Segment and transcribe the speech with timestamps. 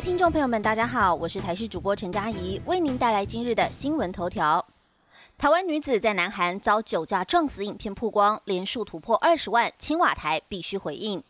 [0.00, 4.66] 听众朋友们，大家好，我是台视主播陈佳怡，为您带来今日的新闻头条。
[5.36, 11.22] 台湾女子在南韩遭酒驾撞死影片曝光，连数突破二十万，青瓦台必须回应。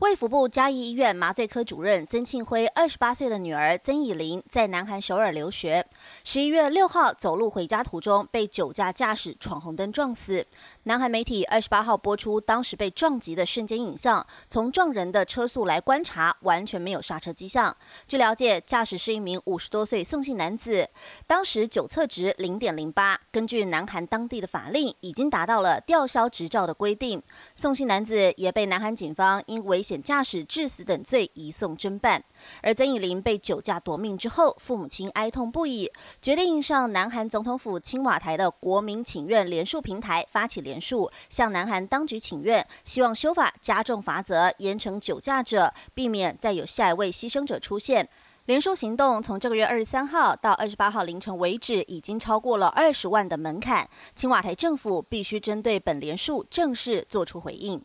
[0.00, 5.86] 卫福部嘉义医院麻醉科主任曾庆辉二十八岁的女儿曾以玲在南韩首尔留学，
[6.24, 10.44] 十一月六号走路回家途中被酒驾驾驶闯红灯撞死。
[10.82, 17.74] 南韩媒体二十八号播出当时被撞击的瞬间影像，从撞人的车速来观察，完全没有刹车迹象。
[18.08, 20.88] 据了解，驾驶是一名五十多岁宋姓男子，
[21.28, 27.22] 当时酒测值零点零八，根据南韩当地的法令，已经达到了吊销执照的规定。
[27.54, 32.24] 宋姓男子也被南韩警方因危险驾驶致死等罪移送侦办，
[32.62, 35.88] 而曾以林被酒驾夺命之后，父母亲哀痛不已，
[36.20, 48.08] 决定上南韩总统府青瓦台的国民请愿联署平台发起联署，向南韩当局请愿，希望修法加重罚则，严惩酒驾者，避免再有下一位牺牲者出现。
[48.46, 57.82] 联署行动从这个月二十三号到二十八号凌晨为止，已经超过了二十万的门槛，青瓦台政府必须针对本联署正式做出回应。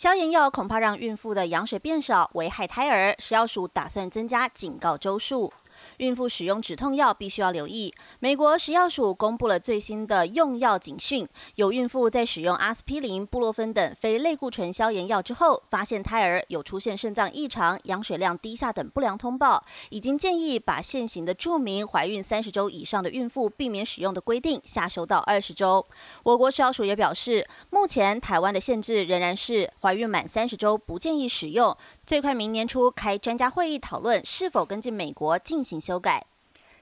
[0.00, 3.14] 消炎药恐怕让孕妇的羊水变少，危害胎儿。
[3.18, 5.52] 食药署打算增加警告周数。
[5.98, 7.92] 孕妇使用止痛药必须要留意。
[8.18, 25.86] 美国食药署公布了最新的用药警讯，有孕妇在使用阿司匹林、布洛芬等非类固醇消炎药之后，发现胎儿有出现肾脏异常、羊水量低下等不良通报，已经建议把现行的著名怀孕三十周以上的孕妇避免使用的规定下修到二十周。
[26.22, 36.29] 我国食药署也表示，目前台湾的限制仍然是怀孕满三十周不建议使用，最快明年初开专家会议讨论是否跟进美国进行请修改。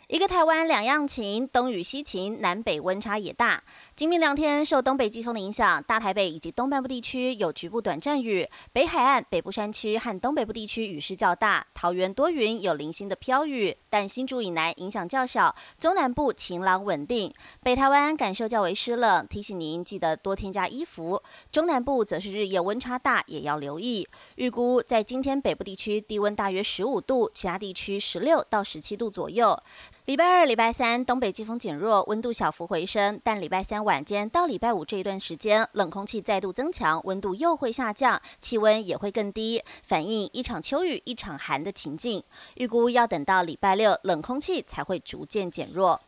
[0.08, 3.62] 一个台湾两样情，东与西晴，南北温差也大。
[3.94, 11.66] 今明两天受东北季风的影响，大台北以及东半部地区有局部短暂雨，北海岸、北部山区和东北部地区雨势较大。
[11.74, 15.54] 桃园多云，有零星的飘雨，但新竹以南影响较小。
[15.78, 17.30] 中南部晴朗稳定，
[17.62, 21.22] 北台湾感受较为湿冷，提醒您记得多添加衣服。
[21.52, 24.08] 中南部则是日夜温差大，也要留意。
[24.36, 29.62] 预估在今天北部地区低温大约十五度，其他地区十六到十七度左右。
[30.08, 33.20] 礼拜二、礼拜三，东北季风减弱，温度小幅回升。
[33.22, 42.24] 但礼拜三晚间到礼拜五这一段时间，冷空气再度增强，温度又会下降，气温也会更低，反映一场秋雨一场寒的情境。
[42.54, 46.00] 预估要等到礼拜六，冷空气才会逐渐减弱。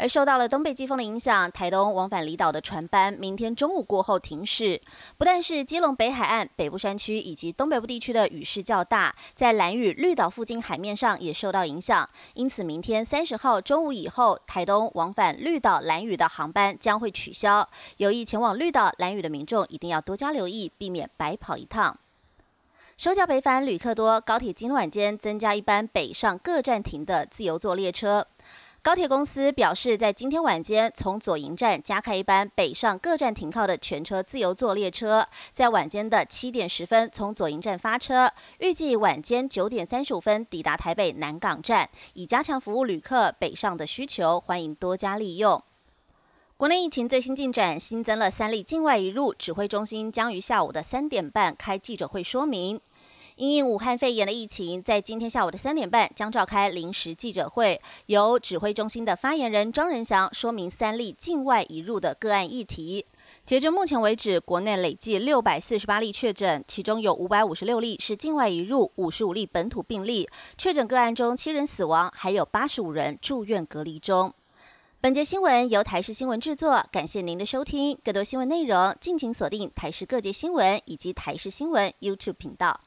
[0.00, 4.80] 而受到了东北季风的影响，台东往返离岛的船班明天中午过后停驶。
[5.18, 12.08] 不但是基隆北海岸、北部山区以及东北部地区的雨势较大，在蓝屿绿岛附近海面上也受到影响。
[12.32, 17.68] 因此，明天三十号中午以后，台东往返绿岛、蓝屿的航班将会取消。
[17.98, 21.98] 有意前往绿岛、蓝屿的民众一定要多加留意，避免白跑一趟。
[22.96, 28.26] 收假北返旅客多，高铁今晚间增加一班北上各站停的自由座列车。
[28.82, 45.62] 高铁公司表示，在今天晚间从左营站加开一班北上各站停靠的全车自由座列车，在晚间的七点十分从左营站发车，预计晚间九点三十五分抵达台北南港站，以加强服务旅客北上的需求，欢迎多加利用。
[46.56, 52.80] 国内疫情最新进展，新增了三例境外移入，指挥中心将于下午的三点半开记者会说明。
[53.48, 63.06] 因武汉肺炎的疫情，在今天下午的三点半将召开临时记者会，由指挥中心的发言人庄仁祥说明三例境外移入的个案议题。
[63.46, 70.28] 截至目前为止，国内累计六百四十八例确诊，其中有五百五十六例是境外移入，五十五例本土病例。
[70.58, 74.34] 确诊个案中，七人死亡，还有八十五人住院隔离中。
[75.00, 77.98] 本节新闻由台视新闻制作，感谢您的收听。
[78.04, 82.82] 更多新闻内容，敬请锁定台视各界新闻以及台视新闻 YouTube 频道。